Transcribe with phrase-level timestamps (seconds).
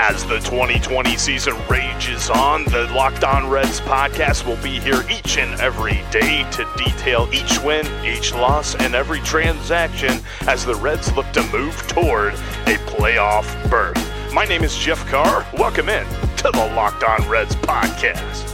[0.00, 5.36] As the 2020 season rages on, the Locked On Reds podcast will be here each
[5.36, 11.12] and every day to detail each win, each loss, and every transaction as the Reds
[11.14, 14.32] look to move toward a playoff berth.
[14.32, 15.46] My name is Jeff Carr.
[15.58, 16.06] Welcome in
[16.36, 18.47] to the Locked On Reds podcast.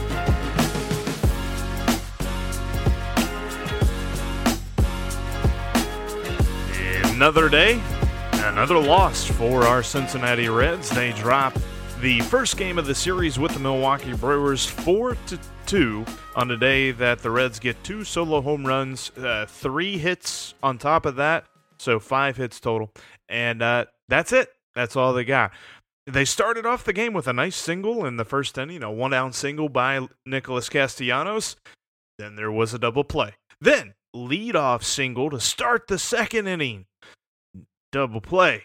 [7.15, 7.81] Another day,
[8.33, 10.89] another loss for our Cincinnati Reds.
[10.89, 11.57] They drop
[12.01, 16.05] the first game of the series with the Milwaukee Brewers 4 to 2
[16.35, 20.77] on a day that the Reds get two solo home runs, uh, three hits on
[20.77, 21.45] top of that,
[21.79, 22.91] so five hits total.
[23.29, 24.49] And uh, that's it.
[24.75, 25.51] That's all they got.
[26.05, 29.13] They started off the game with a nice single in the first inning, a one
[29.13, 31.55] out single by Nicholas Castellanos.
[32.19, 33.35] Then there was a double play.
[33.61, 36.87] Then leadoff single to start the second inning
[37.95, 38.63] double play.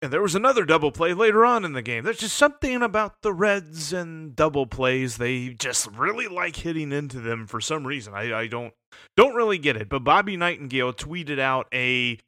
[0.00, 2.04] And there was another double play later on in the game.
[2.04, 5.16] There's just something about the Reds and double plays.
[5.16, 8.14] They just really like hitting into them for some reason.
[8.14, 8.72] I, I don't
[9.16, 9.88] don't really get it.
[9.88, 12.18] But Bobby Nightengale tweeted out a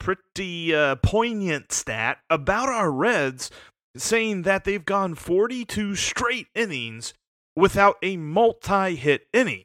[0.00, 3.50] pretty uh, poignant stat about our Reds,
[3.94, 7.12] saying that they've gone 42 straight innings
[7.54, 9.64] without a multi-hit inning.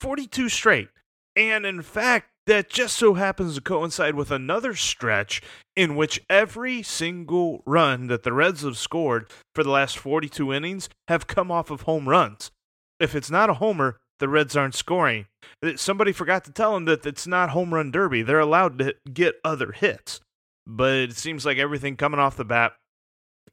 [0.00, 0.88] 42 straight.
[1.36, 5.40] And in fact, that just so happens to coincide with another stretch
[5.76, 10.88] in which every single run that the Reds have scored for the last 42 innings
[11.06, 12.50] have come off of home runs.
[12.98, 15.26] If it's not a homer, the Reds aren't scoring.
[15.76, 18.22] Somebody forgot to tell them that it's not home run derby.
[18.22, 20.20] They're allowed to get other hits.
[20.66, 22.72] But it seems like everything coming off the bat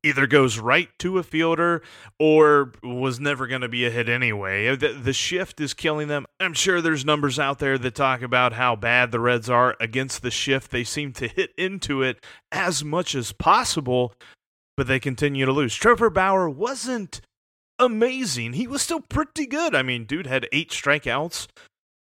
[0.03, 1.81] either goes right to a fielder
[2.19, 4.75] or was never going to be a hit anyway.
[4.75, 6.25] The, the, shift is killing them.
[6.39, 10.21] I'm sure there's numbers out there that talk about how bad the Reds are against
[10.21, 10.71] the shift.
[10.71, 14.13] They seem to hit into it as much as possible,
[14.75, 15.75] but they continue to lose.
[15.75, 17.21] Trevor Bauer wasn't
[17.79, 18.53] amazing.
[18.53, 19.75] He was still pretty good.
[19.75, 21.47] I mean, dude had eight strikeouts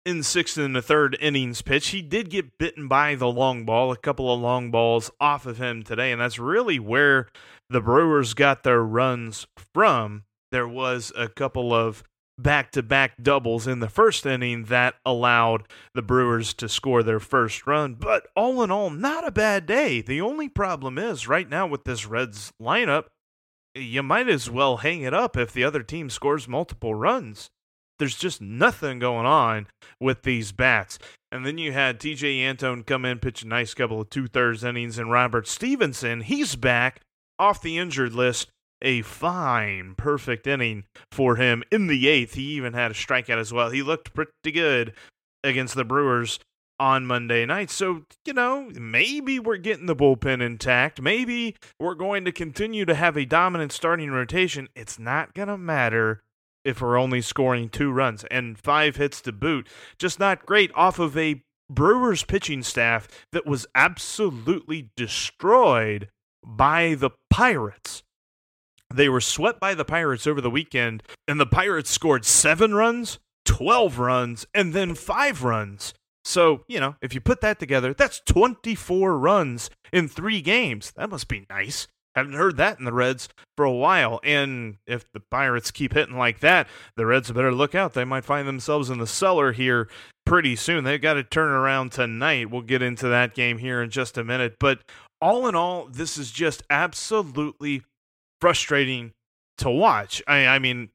[0.04, 1.88] in sixth and the third innings pitch.
[1.88, 5.58] He did get bitten by the long ball, a couple of long balls off of
[5.58, 7.28] him today, and that's really where
[7.70, 10.24] the Brewers got their runs from.
[10.50, 12.04] There was a couple of
[12.36, 17.20] back to back doubles in the first inning that allowed the Brewers to score their
[17.20, 17.94] first run.
[17.94, 20.00] But all in all, not a bad day.
[20.00, 23.04] The only problem is right now with this Reds lineup,
[23.74, 27.50] you might as well hang it up if the other team scores multiple runs.
[27.98, 29.66] There's just nothing going on
[30.00, 30.98] with these bats.
[31.30, 34.64] And then you had TJ Antone come in, pitch a nice couple of two thirds
[34.64, 37.00] innings, and Robert Stephenson, he's back
[37.38, 38.48] off the injured list.
[38.82, 42.34] A fine, perfect inning for him in the eighth.
[42.34, 43.70] He even had a strikeout as well.
[43.70, 44.92] He looked pretty good
[45.42, 46.38] against the Brewers
[46.78, 47.70] on Monday night.
[47.70, 51.00] So, you know, maybe we're getting the bullpen intact.
[51.00, 54.68] Maybe we're going to continue to have a dominant starting rotation.
[54.74, 56.23] It's not going to matter
[56.64, 59.68] if we're only scoring two runs and five hits to boot.
[59.98, 66.08] Just not great off of a Brewers pitching staff that was absolutely destroyed
[66.44, 68.02] by the Pirates.
[68.92, 73.18] They were swept by the Pirates over the weekend, and the Pirates scored seven runs,
[73.44, 75.94] 12 runs, and then five runs.
[76.24, 80.92] So, you know, if you put that together, that's 24 runs in three games.
[80.96, 81.86] That must be nice.
[82.14, 84.20] Haven't heard that in the Reds for a while.
[84.22, 87.94] And if the Pirates keep hitting like that, the Reds better look out.
[87.94, 89.88] They might find themselves in the cellar here
[90.24, 90.84] pretty soon.
[90.84, 92.50] They've got to turn around tonight.
[92.50, 94.56] We'll get into that game here in just a minute.
[94.60, 94.80] But
[95.20, 97.82] all in all, this is just absolutely
[98.40, 99.12] frustrating
[99.58, 100.22] to watch.
[100.26, 100.90] I, I mean,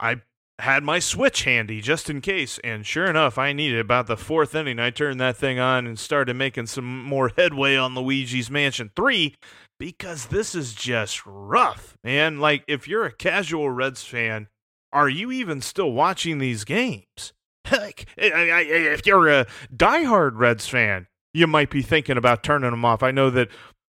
[0.00, 0.22] I
[0.58, 4.54] had my switch handy just in case, and sure enough, I needed about the fourth
[4.54, 4.80] inning.
[4.80, 9.34] I turned that thing on and started making some more headway on Luigi's Mansion 3
[9.78, 12.40] because this is just rough, man.
[12.40, 14.48] Like, if you're a casual Reds fan,
[14.92, 17.32] are you even still watching these games?
[17.70, 23.02] Like, if you're a diehard Reds fan, you might be thinking about turning them off.
[23.02, 23.50] I know that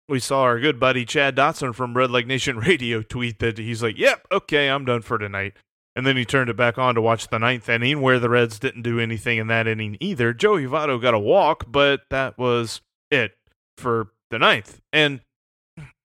[0.10, 3.96] we saw our good buddy Chad Dotson from Redleg Nation Radio tweet that he's like,
[4.00, 5.54] "Yep, okay, I'm done for tonight."
[5.96, 8.58] And then he turned it back on to watch the ninth inning, where the Reds
[8.58, 10.34] didn't do anything in that inning either.
[10.34, 12.82] Joey Votto got a walk, but that was
[13.12, 13.34] it
[13.78, 14.80] for the ninth.
[14.94, 15.22] And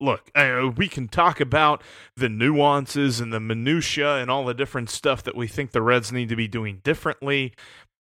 [0.00, 1.82] look, uh, we can talk about
[2.16, 6.12] the nuances and the minutia and all the different stuff that we think the Reds
[6.12, 7.52] need to be doing differently.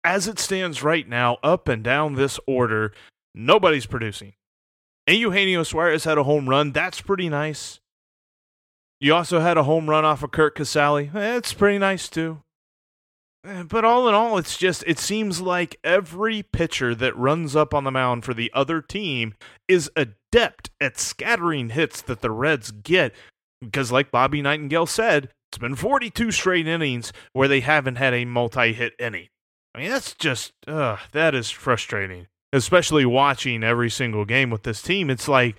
[0.05, 2.93] As it stands right now, up and down this order,
[3.35, 4.35] nobody's producing.
[5.07, 6.73] And Eugenio Suarez had a home run.
[6.73, 7.81] That's pretty nice.
[9.01, 11.13] You also had a home run off of Curt Casali.
[11.13, 12.43] That's pretty nice too.
[13.49, 17.73] Eh, but all in all, it's just, it seems like every pitcher that runs up
[17.73, 19.35] on the mound for the other team
[19.67, 23.15] is adept at scattering hits that the Reds get.
[23.61, 28.27] Because, like Bobby Nightengale said, it's been 42 straight innings where they haven't had a
[28.27, 29.29] multi hit inning.
[29.75, 32.27] I mean, that's just, uh, that is frustrating.
[32.53, 35.11] Especially watching every single game with this team.
[35.11, 35.57] It's like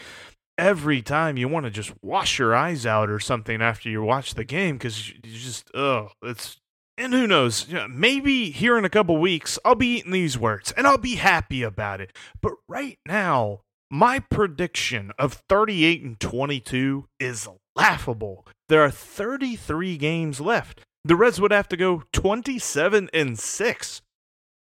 [0.58, 4.36] every time you want to just wash your eyes out or something after you watch
[4.36, 6.58] the game because you just, oh, it's
[7.00, 10.86] and who knows, maybe here in a couple weeks, I'll be eating these words and
[10.86, 12.12] I'll be happy about it.
[12.42, 18.46] But right now, my prediction of 38 and 22 is laughable.
[18.68, 20.82] There are 33 games left.
[21.06, 24.02] The Reds would have to go 27 and 6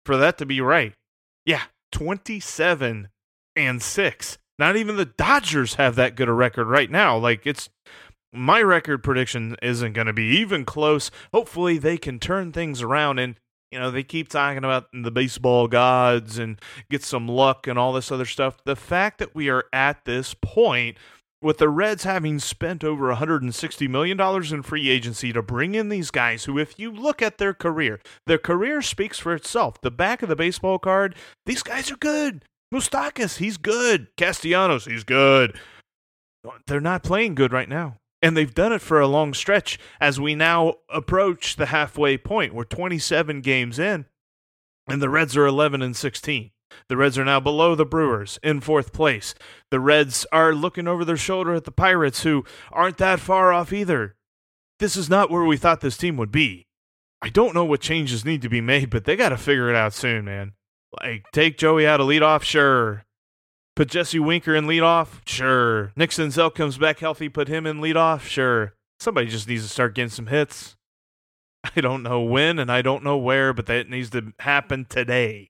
[0.06, 0.94] for that to be right.
[1.44, 3.08] Yeah, 27
[3.54, 4.38] and 6.
[4.58, 7.16] Not even the Dodgers have that good a record right now.
[7.18, 7.68] Like it's
[8.32, 11.10] my record prediction isn't going to be even close.
[11.32, 13.36] Hopefully, they can turn things around and
[13.70, 16.60] you know they keep talking about the baseball gods and
[16.90, 18.58] get some luck and all this other stuff.
[18.64, 20.98] The fact that we are at this point
[21.42, 26.10] with the Reds having spent over $160 million in free agency to bring in these
[26.10, 29.80] guys who, if you look at their career, their career speaks for itself.
[29.80, 32.44] The back of the baseball card, these guys are good.
[32.72, 34.08] Moustakas, he's good.
[34.16, 35.58] Castellanos, he's good.
[36.66, 37.96] They're not playing good right now.
[38.22, 42.54] And they've done it for a long stretch as we now approach the halfway point.
[42.54, 44.06] We're 27 games in,
[44.88, 46.52] and the Reds are 11 and 16.
[46.88, 49.34] The Reds are now below the Brewers in fourth place.
[49.70, 53.72] The Reds are looking over their shoulder at the Pirates, who aren't that far off
[53.72, 54.16] either.
[54.78, 56.66] This is not where we thought this team would be.
[57.20, 59.76] I don't know what changes need to be made, but they got to figure it
[59.76, 60.52] out soon, man.
[61.00, 63.04] Like, take Joey out of leadoff, sure.
[63.74, 65.92] Put Jesse Winker in leadoff, sure.
[65.96, 68.74] Nick Senzel comes back healthy, put him in leadoff, sure.
[69.00, 70.76] Somebody just needs to start getting some hits.
[71.76, 75.48] I don't know when and I don't know where, but that needs to happen today.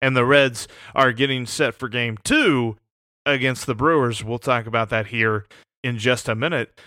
[0.00, 2.76] And the Reds are getting set for game two
[3.26, 4.24] against the Brewers.
[4.24, 5.46] We'll talk about that here
[5.82, 6.80] in just a minute.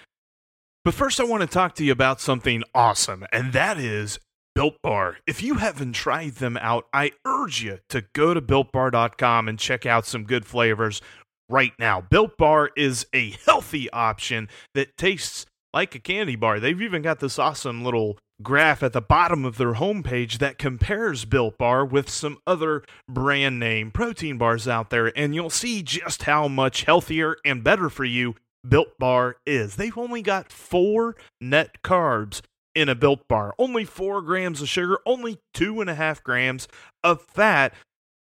[0.83, 4.17] But first, I want to talk to you about something awesome, and that is
[4.53, 5.17] Built Bar.
[5.25, 9.86] If you haven't tried them out, I urge you to go to builtbar.com and check
[9.86, 11.01] out some good flavors
[11.50, 12.01] right now.
[12.01, 16.60] Built Bar is a healthy option that tastes like a candy bar.
[16.60, 21.25] They've even got this awesome little graph at the bottom of their homepage that compares
[21.25, 26.24] Built Bar with some other brand name protein bars out there, and you'll see just
[26.24, 28.36] how much healthier and better for you
[28.67, 29.75] Built Bar is.
[29.75, 32.41] They've only got four net carbs
[32.75, 36.68] in a Built Bar, only four grams of sugar, only two and a half grams
[37.04, 37.74] of fat.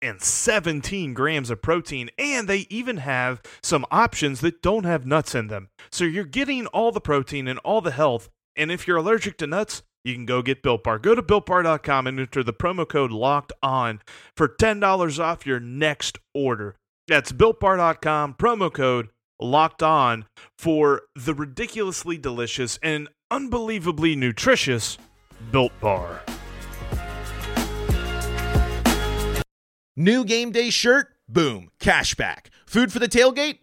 [0.02, 5.34] And 17 grams of protein, and they even have some options that don't have nuts
[5.34, 5.70] in them.
[5.94, 8.28] So you're getting all the protein and all the health.
[8.58, 11.00] And if you're allergic to nuts, you can go get Built Bar.
[11.00, 14.02] Go to BuiltBar.com and enter the promo code LOCKED ON
[14.36, 16.76] for $10 off your next order.
[17.08, 19.10] That's BuiltBar.com, promo code
[19.42, 20.26] LOCKED ON
[20.58, 25.00] for the ridiculously delicious and unbelievably nutritious
[25.52, 26.22] Built Bar.
[29.96, 31.08] New game day shirt?
[31.28, 32.48] Boom, cashback.
[32.68, 33.63] Food for the tailgate?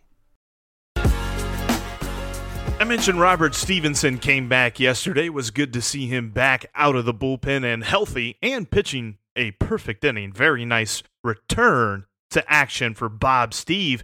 [2.81, 5.27] I mentioned Robert Stephenson came back yesterday.
[5.27, 9.19] It was good to see him back out of the bullpen and healthy and pitching
[9.35, 10.33] a perfect inning.
[10.33, 14.01] Very nice return to action for Bob Steve.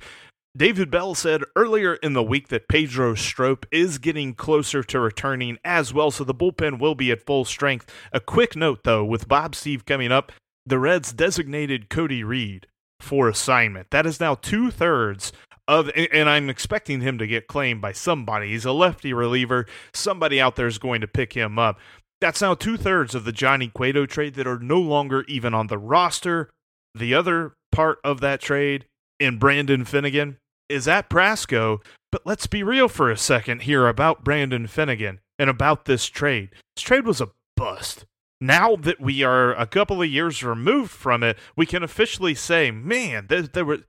[0.56, 5.58] David Bell said earlier in the week that Pedro Strop is getting closer to returning
[5.66, 7.92] as well, so the bullpen will be at full strength.
[8.14, 10.32] A quick note, though, with Bob Steve coming up,
[10.68, 12.68] the Reds designated Cody Reed
[13.00, 13.90] for assignment.
[13.90, 15.34] That is now two thirds
[15.68, 18.50] of and I'm expecting him to get claimed by somebody.
[18.50, 19.66] He's a lefty reliever.
[19.94, 21.80] Somebody out there is going to pick him up.
[22.20, 25.68] That's now two thirds of the Johnny Cueto trade that are no longer even on
[25.68, 26.50] the roster.
[26.96, 28.86] The other part of that trade
[29.20, 30.38] in Brandon Finnegan
[30.70, 31.80] is at Prasco.
[32.12, 36.50] But let's be real for a second here about Brandon Finnegan and about this trade.
[36.76, 38.06] This trade was a bust
[38.40, 42.72] now that we are a couple of years removed from it, we can officially say,
[42.72, 43.80] man, there, there were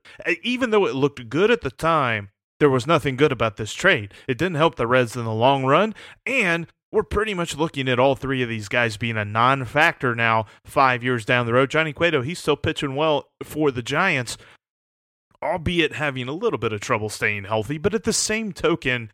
[0.42, 4.12] even though it looked good at the time, there was nothing good about this trade.
[4.26, 5.94] It didn't help the Reds in the long run,
[6.26, 10.46] and we're pretty much looking at all three of these guys being a non-factor now.
[10.64, 14.38] Five years down the road, Johnny Cueto, he's still pitching well for the Giants,
[15.42, 17.78] albeit having a little bit of trouble staying healthy.
[17.78, 19.10] But at the same token,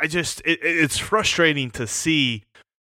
[0.00, 2.44] I just it, it's frustrating to see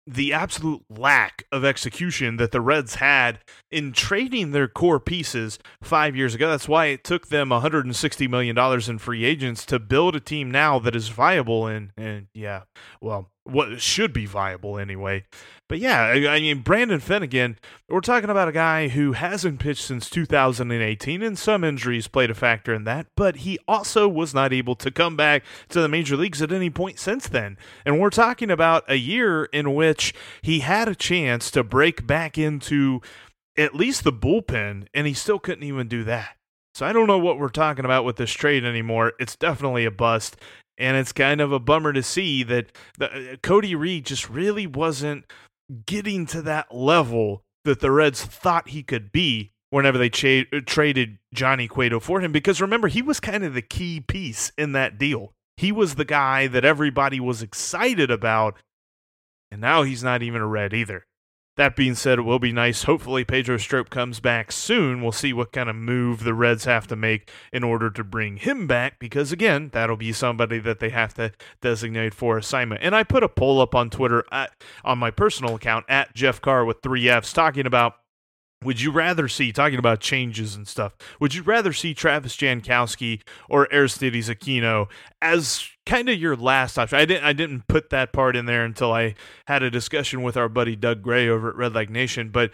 [0.08, 3.40] the absolute lack of execution that the Reds had
[3.70, 6.50] in trading their core pieces five years ago.
[6.50, 8.58] That's why it took them $160 million
[8.90, 12.64] in free agents to build a team now that is viable and, and yeah,
[13.00, 15.24] well, what should be viable anyway.
[15.72, 20.10] But yeah, I, mean, Brandon Finnegan, we're talking about a guy who hasn't pitched since
[20.10, 24.76] 2018, and some injuries played a factor in that, but he also was not able
[24.76, 27.58] to come back to the major leagues at any point since then.
[27.86, 32.38] And we're talking about a year in which he had a chance to break back
[32.38, 33.00] into
[33.58, 36.36] at least the bullpen, and he still couldn't even do that.
[36.74, 39.14] So I don't know what we're talking about with this trade anymore.
[39.20, 40.36] It's definitely a bust
[40.82, 45.26] and it's kind of a bummer to see that the, Cody Reed just really wasn't
[45.86, 51.20] getting to that level that the Reds thought he could be whenever they cha- traded
[51.34, 52.32] Johnny Cueto for him.
[52.32, 55.34] Because remember, he was kind of the key piece in that deal.
[55.56, 58.58] He was the guy that everybody was excited about,
[59.52, 61.06] and now he's not even a Red either.
[61.58, 62.84] That being said, it will be nice.
[62.84, 65.02] Hopefully, Pedro Strop comes back soon.
[65.02, 68.38] We'll see what kind of move the Reds have to make in order to bring
[68.38, 72.82] him back, because again, that'll be somebody that they have to designate for assignment.
[72.82, 74.52] And I put a poll up on Twitter at,
[74.86, 77.96] on my personal account at Jeff Carr with three Fs talking about
[78.64, 83.22] would you rather see, talking about changes and stuff, would you rather see Travis Jankowski
[83.50, 84.88] or Aristides Aquino
[85.22, 87.00] as kind of your last option?
[87.00, 89.16] I didn't I didn't put that part in there until I
[89.48, 92.52] had a discussion with our buddy Doug Gray over at Redleg Nation, but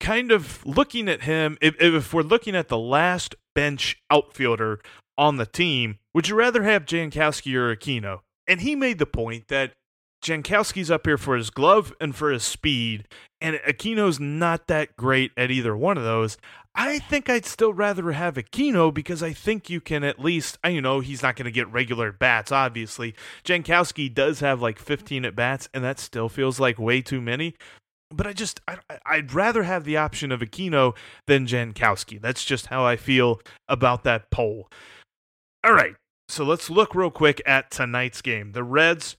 [0.00, 4.80] kind of looking at him, if, if we're looking at the last bench outfielder
[5.16, 8.20] on the team, would you rather have Jankowski or Aquino?
[8.48, 9.72] And he made the point that
[10.22, 13.08] Jankowski's up here for his glove and for his speed,
[13.40, 16.38] and Aquino's not that great at either one of those.
[16.74, 20.80] I think I'd still rather have Aquino because I think you can at least, you
[20.80, 23.14] know, he's not going to get regular bats, obviously.
[23.44, 27.54] Jankowski does have like 15 at bats, and that still feels like way too many.
[28.10, 28.78] But I just, I,
[29.16, 30.94] would rather have the option of Aquino
[31.26, 32.20] than Jankowski.
[32.20, 34.68] That's just how I feel about that poll.
[35.64, 35.94] All right,
[36.28, 38.52] so let's look real quick at tonight's game.
[38.52, 39.16] The Reds,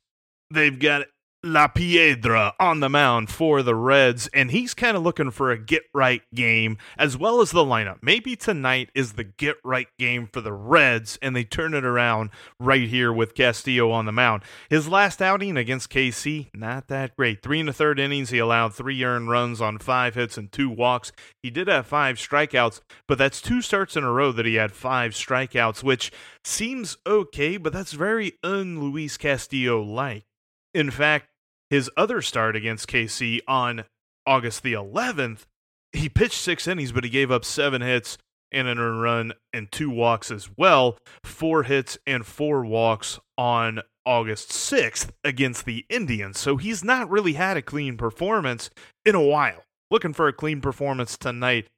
[0.54, 1.04] they've got
[1.46, 5.58] La Piedra on the mound for the Reds, and he's kind of looking for a
[5.58, 7.98] get right game as well as the lineup.
[8.02, 12.30] Maybe tonight is the get right game for the Reds, and they turn it around
[12.62, 14.44] right here with Castillo on the mound.
[14.70, 17.44] His last outing against KC, not that great.
[17.44, 20.70] Three and a third innings, he allowed three earned runs on five hits and two
[20.70, 21.12] walks.
[21.42, 24.72] He did have five strikeouts, but that's two starts in a row that he had
[24.72, 26.10] five strikeouts, which
[26.46, 30.24] seems okay, but that's very un Luis Castillo like.
[30.74, 31.28] In fact,
[31.70, 33.86] his other start against KC on
[34.26, 35.46] August the 11th,
[35.92, 38.18] he pitched six innings, but he gave up seven hits
[38.52, 40.98] and an earned run and two walks as well.
[41.24, 46.40] Four hits and four walks on August 6th against the Indians.
[46.40, 48.70] So he's not really had a clean performance
[49.06, 49.64] in a while.
[49.90, 51.70] Looking for a clean performance tonight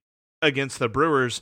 [0.41, 1.41] against the Brewers,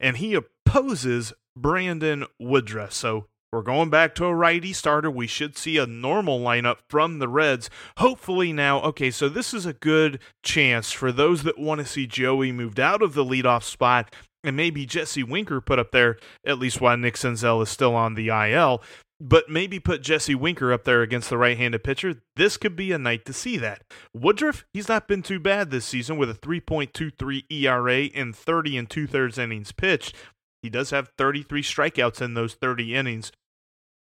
[0.00, 2.92] and he opposes Brandon Woodruff.
[2.92, 5.10] So we're going back to a righty starter.
[5.10, 7.68] We should see a normal lineup from the Reds.
[7.98, 12.06] Hopefully, now, okay, so this is a good chance for those that want to see
[12.06, 16.16] Joey moved out of the leadoff spot and maybe Jesse Winker put up there,
[16.46, 18.82] at least while Nick Senzel is still on the IL.
[19.20, 22.22] But maybe put Jesse Winker up there against the right handed pitcher.
[22.34, 23.82] This could be a night to see that.
[24.12, 28.90] Woodruff, he's not been too bad this season with a 3.23 ERA in 30 and
[28.90, 30.16] two thirds innings pitched.
[30.62, 33.30] He does have 33 strikeouts in those 30 innings.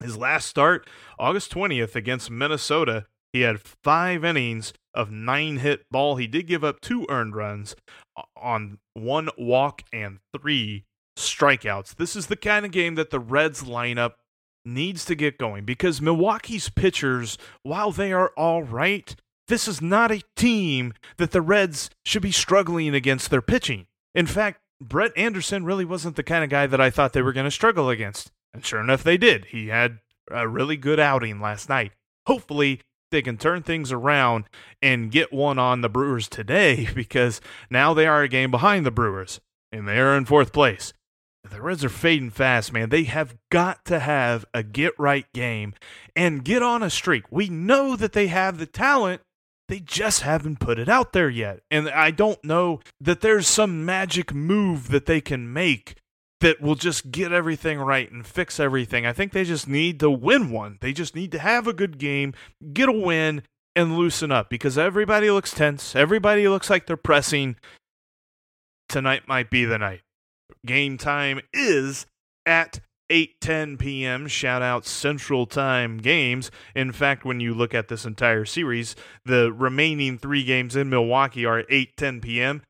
[0.00, 6.16] His last start, August 20th against Minnesota, he had five innings of nine hit ball.
[6.16, 7.76] He did give up two earned runs
[8.16, 10.84] uh, on one walk and three
[11.18, 11.96] strikeouts.
[11.96, 14.12] This is the kind of game that the Reds lineup
[14.64, 19.14] needs to get going because Milwaukee's pitchers, while they are all right,
[19.48, 23.86] this is not a team that the Reds should be struggling against their pitching.
[24.14, 27.32] In fact, Brett Anderson really wasn't the kind of guy that I thought they were
[27.32, 28.30] going to struggle against.
[28.56, 29.44] And sure enough, they did.
[29.46, 29.98] He had
[30.30, 31.92] a really good outing last night.
[32.26, 34.44] Hopefully, they can turn things around
[34.80, 38.90] and get one on the Brewers today because now they are a game behind the
[38.90, 39.40] Brewers
[39.70, 40.94] and they are in fourth place.
[41.48, 42.88] The Reds are fading fast, man.
[42.88, 45.74] They have got to have a get right game
[46.16, 47.30] and get on a streak.
[47.30, 49.20] We know that they have the talent,
[49.68, 51.60] they just haven't put it out there yet.
[51.70, 55.96] And I don't know that there's some magic move that they can make
[56.40, 59.06] that will just get everything right and fix everything.
[59.06, 60.78] I think they just need to win one.
[60.80, 62.34] They just need to have a good game,
[62.72, 63.42] get a win,
[63.74, 65.94] and loosen up because everybody looks tense.
[65.94, 67.56] Everybody looks like they're pressing.
[68.88, 70.00] Tonight might be the night.
[70.64, 72.06] Game time is
[72.44, 74.26] at 8:10 p.m.
[74.26, 76.50] Shout out Central Time games.
[76.74, 81.44] In fact, when you look at this entire series, the remaining 3 games in Milwaukee
[81.44, 82.62] are at 8:10 p.m.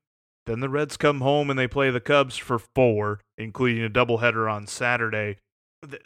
[0.47, 4.51] Then the Reds come home and they play the Cubs for four, including a doubleheader
[4.51, 5.39] on Saturday.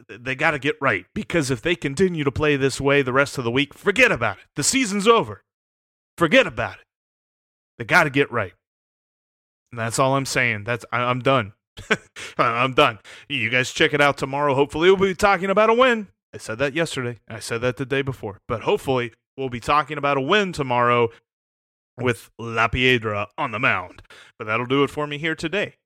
[0.08, 3.38] They got to get right because if they continue to play this way the rest
[3.38, 4.44] of the week, forget about it.
[4.56, 5.42] The season's over.
[6.18, 6.84] Forget about it.
[7.78, 8.52] They got to get right.
[9.72, 10.64] And that's all I'm saying.
[10.64, 11.54] That's I, I'm done.
[12.38, 12.98] I'm done.
[13.28, 14.54] You guys check it out tomorrow.
[14.54, 16.08] Hopefully, we'll be talking about a win.
[16.34, 17.20] I said that yesterday.
[17.28, 18.40] I said that the day before.
[18.46, 21.08] But hopefully, we'll be talking about a win tomorrow
[21.98, 24.02] with La Piedra on the mound.
[24.38, 25.76] But that'll do it for me here today.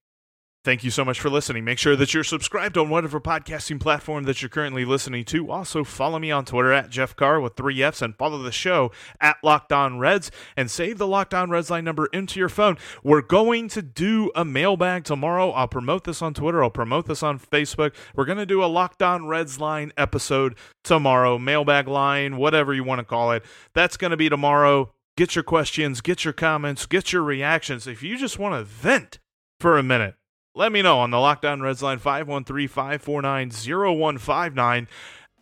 [0.65, 1.63] Thank you so much for listening.
[1.63, 5.51] Make sure that you're subscribed on whatever podcasting platform that you're currently listening to.
[5.51, 8.91] Also, follow me on Twitter at Jeff Carr with three F's and follow the show
[9.21, 12.79] at Locked On Reds and save the Locked On Reds line number into your phone.
[13.03, 15.51] We're going to do a mailbag tomorrow.
[15.51, 16.65] I'll promote this on Twitter.
[16.65, 17.95] I'll promote this on Facebook.
[18.15, 21.37] We're going to do a Locked On Reds line episode tomorrow.
[21.37, 23.45] Mailbag line, whatever you want to call it.
[23.75, 24.95] That's going to be tomorrow.
[25.19, 27.87] Get your questions, get your comments, get your reactions.
[27.87, 29.19] If you just want to vent
[29.61, 30.15] for a minute,
[30.55, 34.89] let me know on the Locked On Reds line 513 549 0159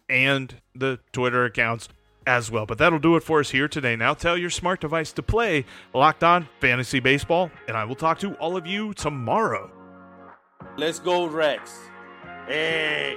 [0.09, 1.88] and the Twitter accounts
[2.27, 2.66] as well.
[2.66, 3.96] But that'll do it for us here today.
[3.96, 8.18] Now tell your smart device to play Locked On Fantasy Baseball, and I will talk
[8.20, 9.70] to all of you tomorrow.
[10.77, 11.79] Let's go, Rex.
[12.46, 13.16] Hey,